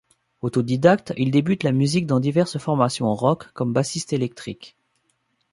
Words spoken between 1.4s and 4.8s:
la musique dans diverses formations rock comme bassiste électrique.